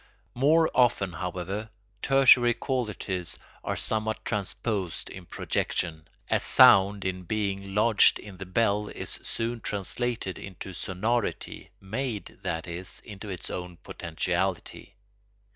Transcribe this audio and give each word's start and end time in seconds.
]More 0.33 0.67
often, 0.73 1.13
however, 1.13 1.69
tertiary 2.01 2.55
qualities 2.55 3.37
are 3.63 3.75
somewhat 3.75 4.25
transposed 4.25 5.11
in 5.11 5.27
projection, 5.27 6.07
as 6.27 6.41
sound 6.41 7.05
in 7.05 7.21
being 7.21 7.75
lodged 7.75 8.17
in 8.17 8.37
the 8.37 8.47
bell 8.47 8.87
is 8.87 9.19
soon 9.21 9.61
translated 9.61 10.39
into 10.39 10.73
sonority, 10.73 11.69
made, 11.79 12.39
that 12.41 12.65
is, 12.65 12.99
into 13.05 13.29
its 13.29 13.51
own 13.51 13.77
potentiality. 13.83 14.95